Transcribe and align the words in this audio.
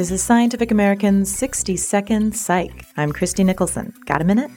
This 0.00 0.10
is 0.10 0.22
Scientific 0.22 0.70
American's 0.70 1.30
60 1.36 1.76
Second 1.76 2.34
Psych. 2.34 2.86
I'm 2.96 3.12
Christie 3.12 3.44
Nicholson. 3.44 3.92
Got 4.06 4.22
a 4.22 4.24
minute? 4.24 4.50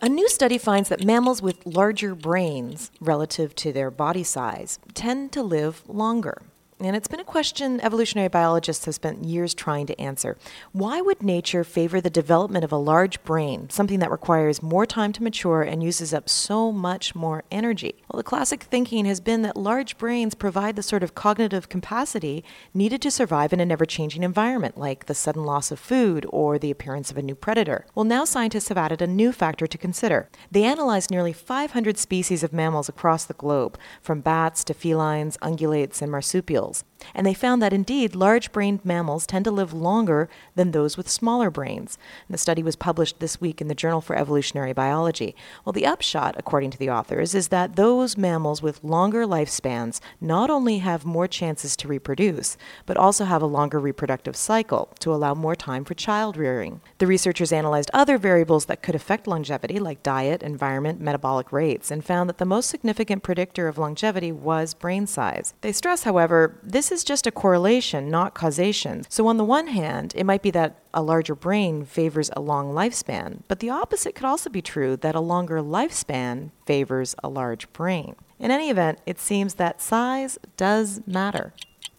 A 0.00 0.08
new 0.08 0.28
study 0.28 0.56
finds 0.56 0.88
that 0.90 1.04
mammals 1.04 1.42
with 1.42 1.66
larger 1.66 2.14
brains 2.14 2.92
relative 3.00 3.56
to 3.56 3.72
their 3.72 3.90
body 3.90 4.22
size 4.22 4.78
tend 4.94 5.32
to 5.32 5.42
live 5.42 5.82
longer. 5.88 6.42
And 6.80 6.94
it's 6.94 7.08
been 7.08 7.18
a 7.18 7.24
question 7.24 7.80
evolutionary 7.80 8.28
biologists 8.28 8.84
have 8.84 8.94
spent 8.94 9.24
years 9.24 9.52
trying 9.52 9.86
to 9.86 10.00
answer. 10.00 10.38
Why 10.70 11.00
would 11.00 11.24
nature 11.24 11.64
favor 11.64 12.00
the 12.00 12.08
development 12.08 12.64
of 12.64 12.70
a 12.70 12.76
large 12.76 13.20
brain, 13.24 13.68
something 13.68 13.98
that 13.98 14.12
requires 14.12 14.62
more 14.62 14.86
time 14.86 15.12
to 15.14 15.22
mature 15.24 15.62
and 15.62 15.82
uses 15.82 16.14
up 16.14 16.28
so 16.28 16.70
much 16.70 17.16
more 17.16 17.42
energy? 17.50 17.96
Well, 18.08 18.18
the 18.18 18.22
classic 18.22 18.62
thinking 18.62 19.06
has 19.06 19.18
been 19.18 19.42
that 19.42 19.56
large 19.56 19.98
brains 19.98 20.36
provide 20.36 20.76
the 20.76 20.84
sort 20.84 21.02
of 21.02 21.16
cognitive 21.16 21.68
capacity 21.68 22.44
needed 22.72 23.02
to 23.02 23.10
survive 23.10 23.52
in 23.52 23.58
a 23.58 23.66
never 23.66 23.84
changing 23.84 24.22
environment, 24.22 24.78
like 24.78 25.06
the 25.06 25.14
sudden 25.14 25.44
loss 25.44 25.72
of 25.72 25.80
food 25.80 26.26
or 26.28 26.60
the 26.60 26.70
appearance 26.70 27.10
of 27.10 27.18
a 27.18 27.22
new 27.22 27.34
predator. 27.34 27.86
Well, 27.96 28.04
now 28.04 28.24
scientists 28.24 28.68
have 28.68 28.78
added 28.78 29.02
a 29.02 29.08
new 29.08 29.32
factor 29.32 29.66
to 29.66 29.78
consider. 29.78 30.28
They 30.52 30.62
analyzed 30.62 31.10
nearly 31.10 31.32
500 31.32 31.98
species 31.98 32.44
of 32.44 32.52
mammals 32.52 32.88
across 32.88 33.24
the 33.24 33.34
globe, 33.34 33.76
from 34.00 34.20
bats 34.20 34.62
to 34.62 34.74
felines, 34.74 35.36
ungulates, 35.38 36.00
and 36.00 36.12
marsupials 36.12 36.67
vessels. 36.68 36.87
And 37.14 37.26
they 37.26 37.34
found 37.34 37.62
that 37.62 37.72
indeed 37.72 38.14
large 38.14 38.52
brained 38.52 38.84
mammals 38.84 39.26
tend 39.26 39.44
to 39.44 39.50
live 39.50 39.72
longer 39.72 40.28
than 40.54 40.70
those 40.70 40.96
with 40.96 41.08
smaller 41.08 41.50
brains. 41.50 41.98
And 42.26 42.34
the 42.34 42.38
study 42.38 42.62
was 42.62 42.76
published 42.76 43.20
this 43.20 43.40
week 43.40 43.60
in 43.60 43.68
the 43.68 43.74
Journal 43.74 44.00
for 44.00 44.16
Evolutionary 44.16 44.72
Biology. 44.72 45.34
Well, 45.64 45.72
the 45.72 45.86
upshot, 45.86 46.34
according 46.38 46.70
to 46.70 46.78
the 46.78 46.90
authors, 46.90 47.34
is 47.34 47.48
that 47.48 47.76
those 47.76 48.16
mammals 48.16 48.62
with 48.62 48.82
longer 48.82 49.24
lifespans 49.24 50.00
not 50.20 50.50
only 50.50 50.78
have 50.78 51.04
more 51.04 51.28
chances 51.28 51.76
to 51.76 51.88
reproduce, 51.88 52.56
but 52.86 52.96
also 52.96 53.24
have 53.24 53.42
a 53.42 53.46
longer 53.46 53.78
reproductive 53.78 54.36
cycle 54.36 54.90
to 55.00 55.12
allow 55.12 55.34
more 55.34 55.56
time 55.56 55.84
for 55.84 55.94
child 55.94 56.36
rearing. 56.36 56.80
The 56.98 57.06
researchers 57.06 57.52
analyzed 57.52 57.90
other 57.94 58.18
variables 58.18 58.66
that 58.66 58.82
could 58.82 58.94
affect 58.94 59.26
longevity, 59.26 59.78
like 59.78 60.02
diet, 60.02 60.42
environment, 60.42 61.00
metabolic 61.00 61.52
rates, 61.52 61.90
and 61.90 62.04
found 62.04 62.28
that 62.28 62.38
the 62.38 62.44
most 62.44 62.68
significant 62.68 63.22
predictor 63.22 63.68
of 63.68 63.78
longevity 63.78 64.32
was 64.32 64.74
brain 64.74 65.06
size. 65.06 65.54
They 65.60 65.72
stress, 65.72 66.02
however, 66.02 66.58
this 66.62 66.87
is 66.90 67.04
just 67.04 67.26
a 67.26 67.30
correlation, 67.30 68.08
not 68.08 68.34
causation. 68.34 69.04
So, 69.08 69.26
on 69.26 69.36
the 69.36 69.44
one 69.44 69.68
hand, 69.68 70.12
it 70.16 70.24
might 70.24 70.42
be 70.42 70.50
that 70.52 70.78
a 70.92 71.02
larger 71.02 71.34
brain 71.34 71.84
favors 71.84 72.30
a 72.34 72.40
long 72.40 72.72
lifespan, 72.72 73.42
but 73.48 73.60
the 73.60 73.70
opposite 73.70 74.14
could 74.14 74.24
also 74.24 74.50
be 74.50 74.62
true 74.62 74.96
that 74.96 75.14
a 75.14 75.20
longer 75.20 75.60
lifespan 75.60 76.50
favors 76.66 77.14
a 77.22 77.28
large 77.28 77.72
brain. 77.72 78.14
In 78.38 78.50
any 78.50 78.70
event, 78.70 79.00
it 79.06 79.18
seems 79.18 79.54
that 79.54 79.80
size 79.80 80.38
does 80.56 81.00
matter, 81.06 81.52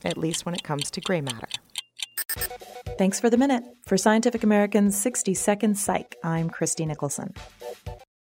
at 0.03 0.17
least 0.17 0.45
when 0.45 0.55
it 0.55 0.63
comes 0.63 0.89
to 0.91 1.01
gray 1.01 1.21
matter. 1.21 1.47
Thanks 2.97 3.19
for 3.19 3.29
the 3.29 3.37
minute. 3.37 3.63
For 3.85 3.97
Scientific 3.97 4.43
American's 4.43 4.97
60 4.97 5.33
Second 5.33 5.77
Psych, 5.77 6.15
I'm 6.23 6.49
Christie 6.49 6.85
Nicholson. 6.85 7.33